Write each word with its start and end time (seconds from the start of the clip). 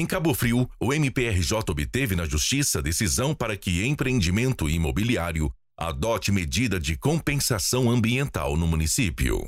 Em 0.00 0.06
Cabo 0.06 0.32
Frio, 0.32 0.66
o 0.80 0.94
MPRJ 0.94 1.58
obteve 1.68 2.16
na 2.16 2.24
Justiça 2.24 2.80
decisão 2.80 3.34
para 3.34 3.54
que 3.54 3.84
empreendimento 3.84 4.66
imobiliário 4.66 5.52
adote 5.76 6.32
medida 6.32 6.80
de 6.80 6.96
compensação 6.96 7.90
ambiental 7.90 8.56
no 8.56 8.66
município. 8.66 9.46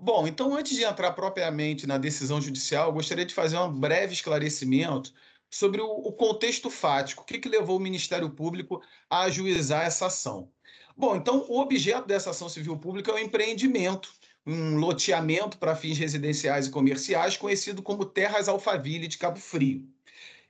Bom, 0.00 0.26
então 0.26 0.52
antes 0.52 0.76
de 0.76 0.82
entrar 0.82 1.12
propriamente 1.12 1.86
na 1.86 1.96
decisão 1.96 2.40
judicial, 2.40 2.92
gostaria 2.92 3.24
de 3.24 3.32
fazer 3.32 3.56
um 3.56 3.72
breve 3.72 4.14
esclarecimento 4.14 5.12
sobre 5.48 5.80
o, 5.80 6.10
contexto 6.10 6.68
fático, 6.68 7.22
o 7.22 7.24
que, 7.24 7.38
que 7.38 7.48
levou 7.48 7.76
o 7.76 7.80
Ministério 7.80 8.30
Público 8.30 8.82
a 9.08 9.20
ajuizar 9.20 9.84
essa 9.84 10.06
ação. 10.06 10.50
Bom, 10.96 11.14
então 11.14 11.46
o 11.48 11.60
objeto 11.60 12.08
dessa 12.08 12.30
ação 12.30 12.48
civil 12.48 12.76
pública 12.76 13.12
é 13.12 13.14
o 13.14 13.18
empreendimento 13.20 14.12
um 14.46 14.76
loteamento 14.76 15.58
para 15.58 15.76
fins 15.76 15.98
residenciais 15.98 16.66
e 16.66 16.70
comerciais 16.70 17.36
conhecido 17.36 17.82
como 17.82 18.04
Terras 18.04 18.48
Alphaville 18.48 19.06
de 19.06 19.18
Cabo 19.18 19.38
Frio. 19.38 19.88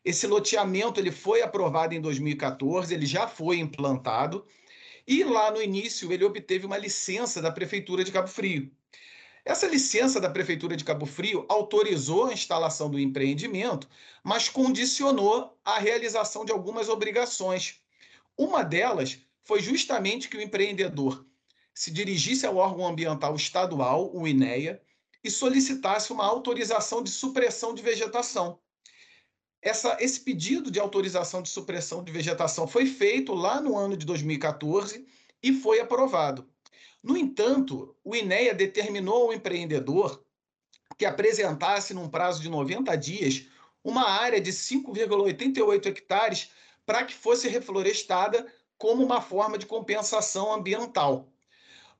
Esse 0.04 0.26
loteamento 0.26 0.98
ele 0.98 1.12
foi 1.12 1.42
aprovado 1.42 1.94
em 1.94 2.00
2014, 2.00 2.92
ele 2.92 3.06
já 3.06 3.28
foi 3.28 3.58
implantado 3.58 4.46
e 5.06 5.22
lá 5.22 5.50
no 5.50 5.62
início 5.62 6.12
ele 6.12 6.24
obteve 6.24 6.66
uma 6.66 6.78
licença 6.78 7.40
da 7.40 7.52
prefeitura 7.52 8.02
de 8.02 8.10
Cabo 8.10 8.28
Frio. 8.28 8.70
Essa 9.44 9.66
licença 9.66 10.20
da 10.20 10.30
prefeitura 10.30 10.76
de 10.76 10.84
Cabo 10.84 11.04
Frio 11.04 11.44
autorizou 11.48 12.26
a 12.26 12.32
instalação 12.32 12.88
do 12.88 12.98
empreendimento, 12.98 13.88
mas 14.22 14.48
condicionou 14.48 15.58
a 15.64 15.78
realização 15.78 16.44
de 16.44 16.52
algumas 16.52 16.88
obrigações. 16.88 17.80
Uma 18.38 18.62
delas 18.62 19.18
foi 19.42 19.60
justamente 19.60 20.28
que 20.28 20.36
o 20.36 20.40
empreendedor 20.40 21.26
se 21.74 21.90
dirigisse 21.90 22.46
ao 22.46 22.56
órgão 22.56 22.86
ambiental 22.86 23.34
estadual, 23.34 24.14
o 24.14 24.26
INEA, 24.26 24.80
e 25.24 25.30
solicitasse 25.30 26.12
uma 26.12 26.24
autorização 26.24 27.02
de 27.02 27.10
supressão 27.10 27.74
de 27.74 27.82
vegetação. 27.82 28.58
Essa, 29.60 29.96
esse 30.00 30.20
pedido 30.20 30.70
de 30.70 30.80
autorização 30.80 31.40
de 31.40 31.48
supressão 31.48 32.02
de 32.02 32.10
vegetação 32.10 32.66
foi 32.66 32.86
feito 32.86 33.32
lá 33.32 33.60
no 33.60 33.78
ano 33.78 33.96
de 33.96 34.04
2014 34.04 35.06
e 35.40 35.52
foi 35.52 35.78
aprovado. 35.78 36.48
No 37.02 37.16
entanto, 37.16 37.96
o 38.02 38.14
INEA 38.14 38.54
determinou 38.54 39.26
ao 39.26 39.32
empreendedor 39.32 40.24
que 40.98 41.06
apresentasse, 41.06 41.94
num 41.94 42.08
prazo 42.08 42.42
de 42.42 42.48
90 42.48 42.94
dias, 42.96 43.46
uma 43.82 44.08
área 44.08 44.40
de 44.40 44.52
5,88 44.52 45.86
hectares 45.86 46.50
para 46.84 47.04
que 47.04 47.14
fosse 47.14 47.48
reflorestada 47.48 48.52
como 48.76 49.04
uma 49.04 49.20
forma 49.20 49.56
de 49.56 49.66
compensação 49.66 50.52
ambiental. 50.52 51.31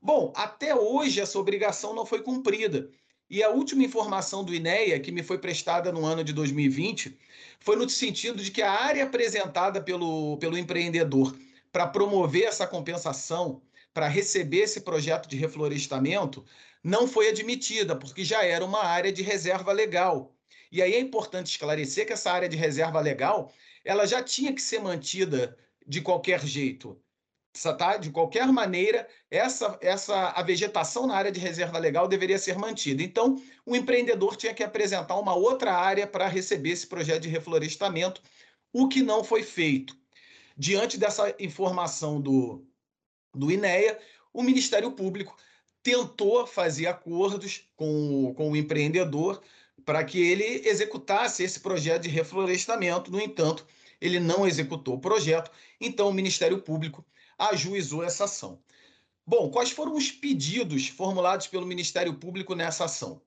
Bom, 0.05 0.33
até 0.35 0.75
hoje 0.75 1.21
essa 1.21 1.39
obrigação 1.39 1.95
não 1.95 2.05
foi 2.05 2.21
cumprida. 2.21 2.89
E 3.29 3.41
a 3.41 3.49
última 3.49 3.85
informação 3.85 4.43
do 4.43 4.53
INEA, 4.53 4.99
que 4.99 5.13
me 5.13 5.23
foi 5.23 5.37
prestada 5.37 5.93
no 5.93 6.03
ano 6.03 6.25
de 6.25 6.33
2020, 6.33 7.17
foi 7.61 7.77
no 7.77 7.89
sentido 7.89 8.43
de 8.43 8.51
que 8.51 8.61
a 8.61 8.69
área 8.69 9.05
apresentada 9.05 9.81
pelo, 9.81 10.37
pelo 10.39 10.57
empreendedor 10.57 11.33
para 11.71 11.87
promover 11.87 12.43
essa 12.43 12.67
compensação, 12.67 13.61
para 13.93 14.09
receber 14.09 14.63
esse 14.63 14.81
projeto 14.81 15.29
de 15.29 15.37
reflorestamento, 15.37 16.43
não 16.83 17.07
foi 17.07 17.29
admitida, 17.29 17.95
porque 17.95 18.25
já 18.25 18.43
era 18.43 18.65
uma 18.65 18.83
área 18.83 19.11
de 19.11 19.23
reserva 19.23 19.71
legal. 19.71 20.35
E 20.69 20.81
aí 20.81 20.95
é 20.95 20.99
importante 20.99 21.47
esclarecer 21.47 22.05
que 22.05 22.11
essa 22.11 22.29
área 22.29 22.49
de 22.49 22.57
reserva 22.57 22.99
legal 22.99 23.53
ela 23.85 24.05
já 24.05 24.21
tinha 24.21 24.51
que 24.53 24.61
ser 24.61 24.79
mantida 24.79 25.57
de 25.87 26.01
qualquer 26.01 26.45
jeito 26.45 27.01
tá? 27.53 27.97
De 27.97 28.09
qualquer 28.09 28.47
maneira, 28.47 29.07
essa, 29.29 29.77
essa 29.79 30.29
a 30.29 30.41
vegetação 30.41 31.05
na 31.05 31.15
área 31.15 31.31
de 31.31 31.39
reserva 31.39 31.77
legal 31.77 32.07
deveria 32.07 32.39
ser 32.39 32.57
mantida. 32.57 33.03
Então, 33.03 33.41
o 33.65 33.75
empreendedor 33.75 34.35
tinha 34.35 34.53
que 34.53 34.63
apresentar 34.63 35.17
uma 35.19 35.35
outra 35.35 35.73
área 35.73 36.07
para 36.07 36.27
receber 36.27 36.71
esse 36.71 36.87
projeto 36.87 37.21
de 37.21 37.29
reflorestamento, 37.29 38.21
o 38.71 38.87
que 38.87 39.03
não 39.03 39.23
foi 39.23 39.43
feito. 39.43 39.95
Diante 40.57 40.97
dessa 40.97 41.33
informação 41.39 42.19
do, 42.19 42.65
do 43.33 43.51
INEA, 43.51 43.99
o 44.33 44.41
Ministério 44.41 44.91
Público 44.91 45.35
tentou 45.83 46.47
fazer 46.47 46.87
acordos 46.87 47.67
com, 47.75 48.33
com 48.35 48.51
o 48.51 48.55
empreendedor 48.55 49.41
para 49.85 50.03
que 50.03 50.19
ele 50.19 50.67
executasse 50.67 51.43
esse 51.43 51.59
projeto 51.59 52.03
de 52.03 52.09
reflorestamento. 52.09 53.11
No 53.11 53.19
entanto, 53.19 53.65
ele 53.99 54.19
não 54.19 54.47
executou 54.47 54.95
o 54.95 54.99
projeto, 54.99 55.51
então 55.79 56.09
o 56.09 56.13
Ministério 56.13 56.61
Público 56.61 57.05
ajuizou 57.37 58.03
essa 58.03 58.25
ação. 58.25 58.61
Bom, 59.25 59.49
quais 59.49 59.71
foram 59.71 59.95
os 59.95 60.11
pedidos 60.11 60.87
formulados 60.87 61.47
pelo 61.47 61.65
Ministério 61.65 62.13
Público 62.15 62.55
nessa 62.55 62.85
ação? 62.85 63.21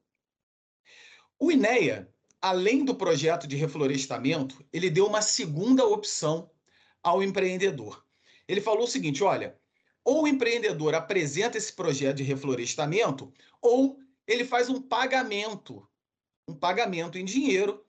O 1.39 1.50
INEA, 1.50 2.12
além 2.41 2.84
do 2.84 2.94
projeto 2.94 3.47
de 3.47 3.56
reflorestamento, 3.56 4.65
ele 4.72 4.91
deu 4.91 5.06
uma 5.06 5.22
segunda 5.22 5.84
opção 5.87 6.50
ao 7.03 7.22
empreendedor. 7.22 8.05
Ele 8.49 8.61
falou 8.61 8.84
o 8.84 8.89
seguinte: 8.89 9.22
olha, 9.25 9.59
ou 10.05 10.23
o 10.23 10.28
empreendedor 10.28 10.94
apresenta 10.94 11.59
esse 11.59 11.73
projeto 11.73 12.19
de 12.19 12.23
reflorestamento, 12.23 13.33
ou 13.61 13.99
ele 14.27 14.44
faz 14.44 14.69
um 14.69 14.81
pagamento, 14.81 15.87
um 16.47 16.55
pagamento 16.55 17.19
em 17.19 17.25
dinheiro 17.25 17.84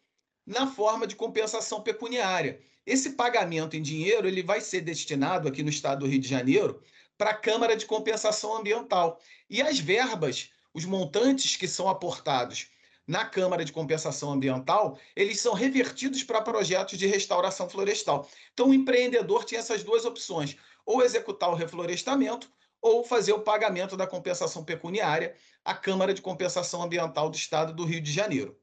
na 0.45 0.65
forma 0.65 1.05
de 1.05 1.15
compensação 1.15 1.81
pecuniária. 1.81 2.61
Esse 2.87 3.11
pagamento 3.11 3.75
em 3.75 3.81
dinheiro 3.81 4.29
ele 4.29 4.41
vai 4.41 4.61
ser 4.61 4.79
destinado 4.79 5.45
aqui 5.49 5.61
no 5.61 5.69
estado 5.69 5.99
do 5.99 6.07
Rio 6.07 6.21
de 6.21 6.27
Janeiro 6.29 6.81
para 7.17 7.31
a 7.31 7.37
Câmara 7.37 7.75
de 7.75 7.85
Compensação 7.85 8.55
Ambiental. 8.55 9.19
E 9.49 9.61
as 9.61 9.77
verbas, 9.77 10.51
os 10.73 10.85
montantes 10.85 11.57
que 11.57 11.67
são 11.67 11.89
aportados 11.89 12.69
na 13.05 13.25
Câmara 13.25 13.65
de 13.65 13.73
Compensação 13.73 14.31
Ambiental, 14.31 14.97
eles 15.17 15.41
são 15.41 15.53
revertidos 15.53 16.23
para 16.23 16.41
projetos 16.41 16.97
de 16.97 17.05
restauração 17.05 17.69
florestal. 17.69 18.29
Então, 18.53 18.69
o 18.69 18.73
empreendedor 18.73 19.43
tinha 19.43 19.59
essas 19.59 19.83
duas 19.83 20.05
opções: 20.05 20.55
ou 20.85 21.03
executar 21.03 21.49
o 21.49 21.55
reflorestamento 21.55 22.49
ou 22.81 23.03
fazer 23.03 23.33
o 23.33 23.41
pagamento 23.41 23.97
da 23.97 24.07
compensação 24.07 24.63
pecuniária 24.63 25.35
à 25.65 25.73
Câmara 25.73 26.13
de 26.13 26.21
Compensação 26.21 26.81
Ambiental 26.81 27.29
do 27.29 27.35
Estado 27.35 27.73
do 27.73 27.83
Rio 27.83 27.99
de 27.99 28.13
Janeiro. 28.13 28.57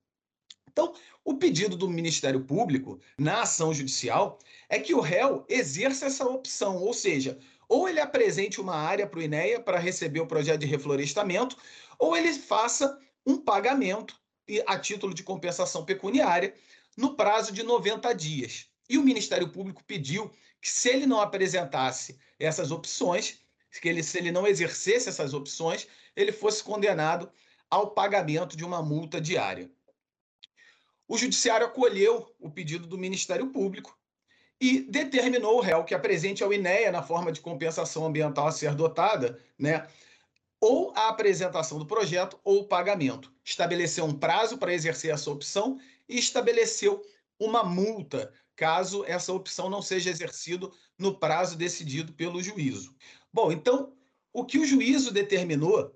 Então, 0.75 0.93
o 1.25 1.35
pedido 1.35 1.77
do 1.77 1.89
Ministério 1.89 2.41
Público 2.41 3.01
na 3.17 3.43
ação 3.43 3.73
judicial 3.73 4.41
é 4.69 4.81
que 4.81 4.93
o 4.93 5.01
réu 5.01 5.45
exerça 5.49 6.07
essa 6.07 6.27
opção, 6.27 6.79
ou 6.79 6.93
seja, 6.93 7.39
ou 7.69 7.89
ele 7.89 8.01
apresente 8.01 8.61
uma 8.61 8.75
área 8.75 9.07
para 9.07 9.21
o 9.21 9.23
INEA 9.23 9.61
para 9.61 9.79
receber 9.79 10.19
o 10.19 10.27
projeto 10.27 10.63
de 10.63 10.67
reflorestamento, 10.67 11.57
ou 11.97 12.17
ele 12.17 12.33
faça 12.33 12.99
um 13.25 13.37
pagamento 13.37 14.21
a 14.67 14.77
título 14.77 15.15
de 15.15 15.23
compensação 15.23 15.85
pecuniária 15.85 16.53
no 16.97 17.15
prazo 17.15 17.53
de 17.53 17.63
90 17.63 18.13
dias. 18.13 18.67
E 18.91 18.99
o 18.99 19.03
Ministério 19.03 19.51
Público 19.51 19.85
pediu 19.85 20.29
que, 20.61 20.69
se 20.69 20.89
ele 20.89 21.07
não 21.07 21.21
apresentasse 21.21 22.19
essas 22.37 22.73
opções, 22.73 23.39
que 23.81 23.89
ele, 23.89 24.03
se 24.03 24.19
ele 24.19 24.33
não 24.33 24.45
exercesse 24.45 25.09
essas 25.09 25.35
opções, 25.35 25.87
ele 26.17 26.33
fosse 26.33 26.65
condenado 26.65 27.31
ao 27.71 27.93
pagamento 27.93 28.57
de 28.57 28.65
uma 28.65 28.83
multa 28.83 29.21
diária. 29.21 29.71
O 31.07 31.19
Judiciário 31.19 31.67
acolheu 31.67 32.35
o 32.39 32.51
pedido 32.51 32.87
do 32.87 32.99
Ministério 32.99 33.49
Público 33.49 33.99
e 34.61 34.81
determinou 34.81 35.59
o 35.59 35.61
réu 35.61 35.85
que 35.85 35.95
apresente 35.95 36.43
ao 36.43 36.53
INEA, 36.53 36.91
na 36.91 37.03
forma 37.03 37.31
de 37.31 37.41
compensação 37.41 38.07
ambiental 38.07 38.47
a 38.47 38.53
ser 38.53 38.75
dotada, 38.75 39.39
né, 39.59 39.87
ou 40.61 40.93
a 40.97 41.09
apresentação 41.09 41.79
do 41.79 41.87
projeto 41.87 42.39
ou 42.43 42.61
o 42.61 42.69
pagamento. 42.69 43.31
Estabeleceu 43.45 44.05
um 44.07 44.19
prazo 44.19 44.57
para 44.57 44.73
exercer 44.73 45.13
essa 45.13 45.31
opção 45.31 45.79
e 46.09 46.19
estabeleceu 46.19 47.03
uma 47.39 47.63
multa 47.63 48.33
caso 48.57 49.05
essa 49.05 49.33
opção 49.33 49.69
não 49.69 49.83
seja 49.83 50.11
exercida 50.11 50.71
no 50.97 51.19
prazo 51.19 51.57
decidido 51.57 52.13
pelo 52.13 52.43
juízo. 52.43 52.95
Bom, 53.33 53.51
então, 53.53 53.93
o 54.33 54.45
que 54.45 54.59
o 54.59 54.67
juízo 54.67 55.11
determinou 55.11 55.95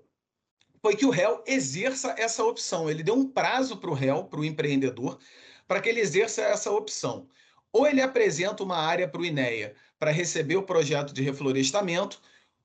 foi 0.81 0.95
que 0.95 1.05
o 1.05 1.09
réu 1.09 1.43
exerça 1.45 2.15
essa 2.17 2.43
opção. 2.43 2.89
Ele 2.89 3.03
deu 3.03 3.15
um 3.15 3.27
prazo 3.27 3.77
para 3.77 3.89
o 3.89 3.93
réu, 3.93 4.23
para 4.23 4.39
o 4.39 4.45
empreendedor, 4.45 5.19
para 5.67 5.81
que 5.81 5.89
ele 5.89 5.99
exerça 5.99 6.41
essa 6.41 6.71
opção. 6.71 7.27
Ou 7.71 7.85
ele 7.85 8.01
apresenta 8.01 8.63
uma 8.63 8.77
área 8.77 9.07
para 9.07 9.21
o 9.21 9.25
INEA 9.25 9.75
para 9.99 10.11
receber 10.11 10.55
o 10.55 10.63
projeto 10.63 11.13
de 11.13 11.21
reflorestamento, 11.21 12.21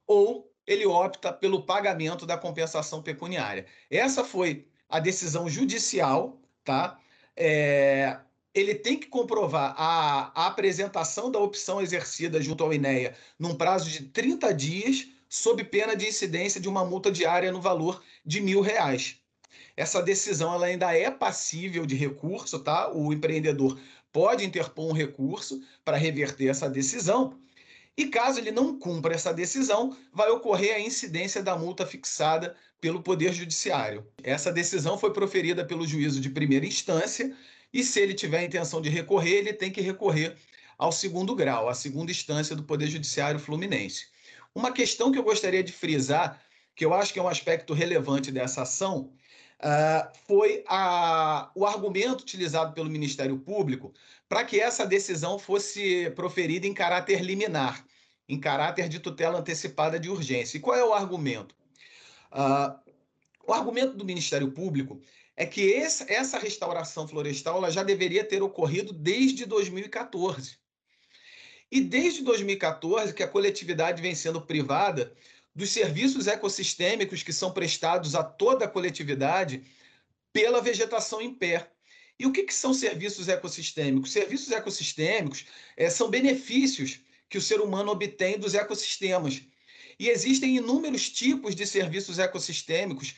ou 0.07 0.51
ele 0.67 0.87
opta 0.87 1.33
pelo 1.33 1.67
pagamento 1.67 2.25
da 2.25 2.39
compensação 2.39 3.03
pecuniária. 3.03 3.67
Essa 3.91 4.25
foi 4.25 4.67
a 4.89 5.01
decisão 5.01 5.49
judicial, 5.49 6.41
tá? 6.63 6.99
É, 7.37 8.19
ele 8.55 8.75
tem 8.75 8.97
que 8.97 9.09
comprovar 9.09 9.75
a, 9.77 10.31
a 10.35 10.47
apresentação 10.47 11.31
da 11.31 11.41
opção 11.41 11.83
exercida 11.83 12.41
junto 12.41 12.63
ao 12.63 12.73
INEA 12.73 13.15
num 13.39 13.55
prazo 13.55 13.91
de 13.91 14.05
30 14.05 14.55
dias 14.55 15.09
sob 15.35 15.65
pena 15.65 15.97
de 15.97 16.07
incidência 16.07 16.61
de 16.61 16.69
uma 16.69 16.85
multa 16.85 17.11
diária 17.11 17.51
no 17.51 17.61
valor 17.61 18.01
de 18.25 18.41
mil 18.41 18.61
reais. 18.61 19.17
Essa 19.77 20.01
decisão 20.01 20.55
ela 20.55 20.67
ainda 20.67 20.97
é 20.97 21.11
passível 21.11 21.85
de 21.85 21.97
recurso, 21.97 22.61
tá? 22.61 22.89
O 22.93 23.13
empreendedor 23.13 23.77
pode 24.13 24.45
interpor 24.45 24.89
um 24.89 24.93
recurso 24.93 25.61
para 25.85 25.97
reverter 25.97 26.47
essa 26.47 26.71
decisão. 26.71 27.37
E 27.97 28.07
caso 28.07 28.39
ele 28.39 28.53
não 28.53 28.79
cumpra 28.79 29.13
essa 29.13 29.35
decisão, 29.35 29.97
vai 30.13 30.31
ocorrer 30.31 30.77
a 30.77 30.81
incidência 30.81 31.43
da 31.43 31.59
multa 31.59 31.85
fixada 31.85 32.55
pelo 32.81 33.03
Poder 33.03 33.33
Judiciário. 33.33 34.07
Essa 34.23 34.53
decisão 34.53 34.97
foi 34.97 35.13
proferida 35.13 35.65
pelo 35.65 35.85
juízo 35.85 36.21
de 36.21 36.31
primeira 36.31 36.65
instância 36.65 37.37
e 37.73 37.83
se 37.83 37.99
ele 37.99 38.15
tiver 38.15 38.39
a 38.39 38.45
intenção 38.45 38.81
de 38.81 38.89
recorrer, 38.89 39.39
ele 39.39 39.53
tem 39.53 39.73
que 39.73 39.81
recorrer 39.81 40.37
ao 40.79 40.93
segundo 40.93 41.35
grau, 41.35 41.69
à 41.69 41.75
segunda 41.75 42.13
instância 42.13 42.55
do 42.55 42.63
Poder 42.63 42.87
Judiciário 42.87 43.41
Fluminense. 43.41 44.14
Uma 44.55 44.73
questão 44.73 45.11
que 45.11 45.19
eu 45.19 45.23
gostaria 45.25 45.65
de 45.65 45.73
frisar, 45.73 46.41
que 46.77 46.85
eu 46.85 46.95
acho 46.95 47.13
que 47.13 47.19
é 47.19 47.23
um 47.23 47.29
aspecto 47.29 47.75
relevante 47.75 48.31
dessa 48.31 48.63
ação, 48.63 49.13
uh, 49.61 50.19
foi 50.27 50.63
a, 50.69 51.51
o 51.55 51.67
argumento 51.67 52.23
utilizado 52.23 52.73
pelo 52.73 52.89
Ministério 52.89 53.39
Público 53.39 53.93
para 54.29 54.45
que 54.45 54.61
essa 54.61 54.87
decisão 54.87 55.39
fosse 55.39 56.11
proferida 56.11 56.67
em 56.67 56.75
caráter 56.75 57.21
liminar, 57.21 57.85
em 58.29 58.39
caráter 58.39 58.89
de 58.89 59.01
tutela 59.01 59.39
antecipada 59.39 59.99
de 59.99 60.09
urgência. 60.09 60.57
E 60.57 60.61
qual 60.61 60.77
é 60.77 60.85
o 60.85 60.95
argumento? 60.95 61.55
Uh, 62.31 62.79
o 63.47 63.53
argumento 63.53 63.97
do 63.97 64.05
Ministério 64.05 64.53
Público 64.53 65.01
é 65.37 65.45
que 65.45 65.63
esse, 65.63 66.11
essa 66.11 66.39
restauração 66.39 67.09
florestal 67.09 67.69
já 67.71 67.83
deveria 67.83 68.25
ter 68.25 68.41
ocorrido 68.41 68.93
desde 68.93 69.45
2014. 69.45 70.57
E 71.71 71.81
desde 71.81 72.23
2014 72.23 73.13
que 73.15 73.23
a 73.23 73.29
coletividade 73.29 74.01
vem 74.01 74.15
sendo 74.15 74.41
privada 74.41 75.15
dos 75.55 75.71
serviços 75.71 76.27
ecossistêmicos 76.27 77.23
que 77.23 77.33
são 77.33 77.53
prestados 77.53 78.15
a 78.15 78.23
toda 78.23 78.65
a 78.65 78.69
coletividade 78.69 79.65
pela 80.33 80.61
vegetação 80.61 81.21
em 81.21 81.33
pé. 81.33 81.71
E 82.19 82.27
o 82.27 82.33
que, 82.33 82.43
que 82.43 82.55
são 82.55 82.75
serviços 82.75 83.29
ecossistêmicos? 83.29 84.13
Serviços 84.13 84.51
ecossistêmicos 84.53 85.47
é, 85.77 85.89
são 85.91 86.11
benefícios 86.11 87.01
que 87.29 87.39
o 87.39 87.43
ser 87.43 87.61
humano 87.61 87.91
obtém 87.91 88.39
dos 88.39 88.55
ecossistemas. 88.55 89.43
E 89.99 90.09
existem 90.09 90.57
inúmeros 90.57 91.09
tipos 91.09 91.55
de 91.55 91.67
serviços 91.67 92.19
ecossistêmicos 92.19 93.15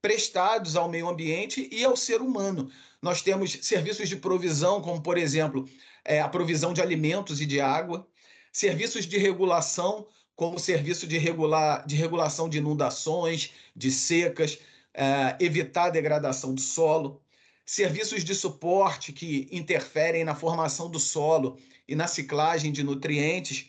prestados 0.00 0.76
ao 0.76 0.88
meio 0.88 1.08
ambiente 1.08 1.68
e 1.70 1.84
ao 1.84 1.96
ser 1.96 2.20
humano. 2.20 2.70
Nós 3.02 3.22
temos 3.22 3.58
serviços 3.62 4.08
de 4.08 4.16
provisão, 4.16 4.80
como, 4.82 5.00
por 5.00 5.16
exemplo, 5.16 5.68
é, 6.04 6.20
a 6.20 6.28
provisão 6.28 6.72
de 6.72 6.82
alimentos 6.82 7.40
e 7.40 7.46
de 7.46 7.60
água, 7.60 8.06
serviços 8.52 9.06
de 9.06 9.16
regulação, 9.16 10.06
como 10.36 10.56
o 10.56 10.60
serviço 10.60 11.06
de, 11.06 11.18
regular, 11.18 11.86
de 11.86 11.96
regulação 11.96 12.48
de 12.48 12.58
inundações, 12.58 13.52
de 13.74 13.90
secas, 13.90 14.58
é, 14.92 15.36
evitar 15.40 15.84
a 15.84 15.90
degradação 15.90 16.54
do 16.54 16.60
solo, 16.60 17.22
serviços 17.64 18.24
de 18.24 18.34
suporte 18.34 19.12
que 19.12 19.48
interferem 19.52 20.24
na 20.24 20.34
formação 20.34 20.90
do 20.90 20.98
solo 20.98 21.58
e 21.86 21.94
na 21.94 22.06
ciclagem 22.06 22.72
de 22.72 22.82
nutrientes, 22.82 23.68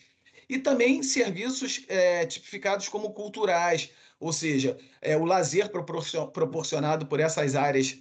e 0.50 0.60
também 0.60 1.01
serviços 1.01 1.86
é, 1.88 2.25
tipificados 2.25 2.89
como 2.89 3.13
culturais, 3.13 3.92
ou 4.19 4.34
seja, 4.34 4.77
é, 5.01 5.16
o 5.16 5.24
lazer 5.24 5.69
proporcionado 5.69 7.06
por 7.06 7.19
essas 7.22 7.56
áreas 7.56 7.98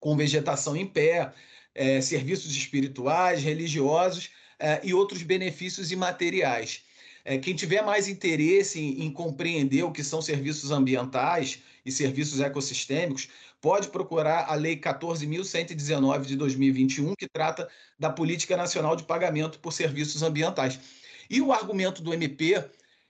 com 0.00 0.16
vegetação 0.16 0.76
em 0.76 0.86
pé, 0.86 1.32
é, 1.74 2.00
serviços 2.00 2.56
espirituais, 2.56 3.42
religiosos 3.42 4.30
é, 4.58 4.80
e 4.82 4.94
outros 4.94 5.22
benefícios 5.22 5.92
imateriais. 5.92 6.82
É, 7.24 7.38
quem 7.38 7.54
tiver 7.54 7.82
mais 7.82 8.08
interesse 8.08 8.80
em, 8.80 9.04
em, 9.04 9.10
compreender 9.10 9.82
o 9.82 9.90
que 9.90 10.04
são 10.04 10.22
serviços 10.22 10.70
ambientais 10.70 11.58
e 11.84 11.90
serviços 11.90 12.40
ecossistêmicos, 12.40 13.28
pode 13.60 13.88
procurar 13.88 14.46
a 14.48 14.54
Lei 14.54 14.76
14.119 14.76 16.24
de 16.24 16.36
2021, 16.36 17.14
que 17.16 17.28
trata 17.28 17.68
da 17.98 18.10
Política 18.10 18.56
Nacional 18.56 18.94
de 18.94 19.02
Pagamento 19.02 19.58
por 19.58 19.72
Serviços 19.72 20.22
Ambientais. 20.22 20.78
E 21.28 21.40
o 21.40 21.52
argumento 21.52 22.00
do 22.00 22.14
MP 22.14 22.64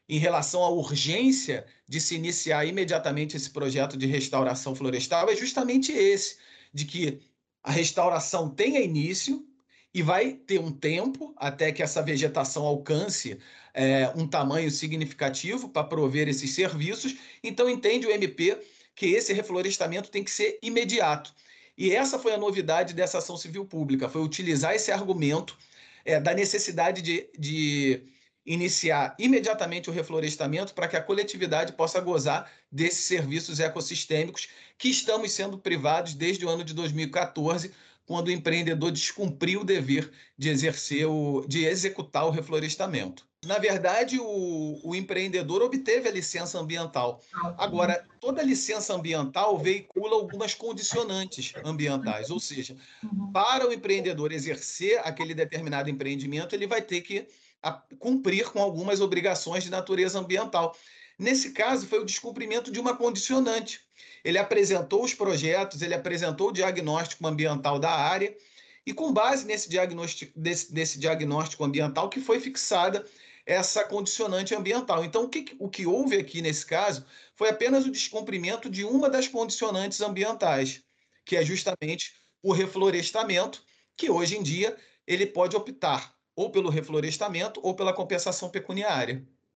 em 0.08 0.18
relação 0.18 0.62
à 0.62 0.70
urgência 0.70 1.66
de 1.88 2.00
se 2.00 2.14
iniciar 2.14 2.64
imediatamente 2.64 3.36
esse 3.36 3.50
projeto 3.50 3.96
de 3.96 4.06
restauração 4.06 4.74
florestal 4.74 5.28
é 5.28 5.36
justamente 5.36 5.92
esse, 5.92 6.36
de 6.76 6.84
que 6.84 7.20
a 7.62 7.72
restauração 7.72 8.50
tenha 8.50 8.80
início 8.80 9.44
e 9.94 10.02
vai 10.02 10.34
ter 10.34 10.60
um 10.60 10.70
tempo 10.70 11.34
até 11.38 11.72
que 11.72 11.82
essa 11.82 12.02
vegetação 12.02 12.66
alcance 12.66 13.38
é, 13.72 14.12
um 14.14 14.28
tamanho 14.28 14.70
significativo 14.70 15.70
para 15.70 15.86
prover 15.86 16.28
esses 16.28 16.50
serviços. 16.50 17.16
Então, 17.42 17.68
entende 17.68 18.06
o 18.06 18.10
MP 18.10 18.58
que 18.94 19.06
esse 19.06 19.32
reflorestamento 19.32 20.10
tem 20.10 20.22
que 20.22 20.30
ser 20.30 20.58
imediato. 20.62 21.34
E 21.78 21.92
essa 21.92 22.18
foi 22.18 22.34
a 22.34 22.38
novidade 22.38 22.92
dessa 22.92 23.18
ação 23.18 23.38
civil 23.38 23.64
pública, 23.64 24.08
foi 24.08 24.22
utilizar 24.22 24.74
esse 24.74 24.92
argumento 24.92 25.56
é, 26.04 26.20
da 26.20 26.34
necessidade 26.34 27.00
de, 27.00 27.28
de 27.38 28.02
iniciar 28.46 29.16
imediatamente 29.18 29.90
o 29.90 29.92
reflorestamento 29.92 30.72
para 30.72 30.86
que 30.86 30.96
a 30.96 31.02
coletividade 31.02 31.72
possa 31.72 32.00
gozar 32.00 32.50
desses 32.70 33.04
serviços 33.04 33.58
ecossistêmicos 33.58 34.48
que 34.78 34.88
estamos 34.88 35.32
sendo 35.32 35.58
privados 35.58 36.14
desde 36.14 36.46
o 36.46 36.48
ano 36.48 36.62
de 36.62 36.72
2014, 36.72 37.72
quando 38.06 38.28
o 38.28 38.30
empreendedor 38.30 38.92
descumpriu 38.92 39.62
o 39.62 39.64
dever 39.64 40.12
de 40.38 40.48
exercer 40.48 41.06
o, 41.06 41.44
de 41.48 41.64
executar 41.64 42.24
o 42.24 42.30
reflorestamento. 42.30 43.26
Na 43.44 43.58
verdade, 43.58 44.18
o, 44.18 44.80
o 44.82 44.94
empreendedor 44.94 45.62
obteve 45.62 46.08
a 46.08 46.12
licença 46.12 46.58
ambiental. 46.58 47.20
Agora, 47.56 48.04
toda 48.20 48.42
licença 48.42 48.94
ambiental 48.94 49.58
veicula 49.58 50.16
algumas 50.16 50.54
condicionantes 50.54 51.52
ambientais, 51.64 52.30
ou 52.30 52.40
seja, 52.40 52.76
para 53.32 53.68
o 53.68 53.72
empreendedor 53.72 54.32
exercer 54.32 55.00
aquele 55.04 55.34
determinado 55.34 55.88
empreendimento, 55.90 56.54
ele 56.54 56.66
vai 56.66 56.82
ter 56.82 57.02
que 57.02 57.26
cumprir 57.98 58.50
com 58.50 58.60
algumas 58.60 59.00
obrigações 59.00 59.64
de 59.64 59.70
natureza 59.70 60.18
ambiental. 60.18 60.76
Nesse 61.18 61.52
caso, 61.52 61.86
foi 61.86 62.00
o 62.00 62.04
descumprimento 62.04 62.70
de 62.70 62.78
uma 62.78 62.96
condicionante. 62.96 63.80
Ele 64.24 64.38
apresentou 64.38 65.04
os 65.04 65.14
projetos, 65.14 65.82
ele 65.82 65.94
apresentou 65.94 66.48
o 66.48 66.52
diagnóstico 66.52 67.26
ambiental 67.26 67.78
da 67.78 67.90
área, 67.90 68.36
e 68.84 68.92
com 68.92 69.12
base 69.12 69.46
nesse 69.46 69.68
diagnóstico, 69.68 70.32
desse, 70.38 70.72
desse 70.72 70.98
diagnóstico 70.98 71.64
ambiental 71.64 72.08
que 72.08 72.20
foi 72.20 72.38
fixada 72.38 73.04
essa 73.44 73.84
condicionante 73.84 74.54
ambiental. 74.54 75.04
Então, 75.04 75.24
o 75.24 75.28
que, 75.28 75.56
o 75.58 75.68
que 75.68 75.86
houve 75.86 76.16
aqui 76.16 76.42
nesse 76.42 76.66
caso 76.66 77.04
foi 77.34 77.48
apenas 77.48 77.86
o 77.86 77.90
descumprimento 77.90 78.68
de 78.68 78.84
uma 78.84 79.08
das 79.08 79.28
condicionantes 79.28 80.00
ambientais, 80.00 80.82
que 81.24 81.36
é 81.36 81.44
justamente 81.44 82.14
o 82.42 82.52
reflorestamento, 82.52 83.62
que 83.96 84.10
hoje 84.10 84.36
em 84.36 84.42
dia 84.42 84.76
ele 85.06 85.26
pode 85.26 85.56
optar 85.56 86.15
ou 86.36 86.50
pelo 86.50 86.70
reflorestamento 86.70 87.60
ou 87.64 87.74
pela 87.74 87.92
compensação 87.94 88.50
pecuniária. 88.50 89.26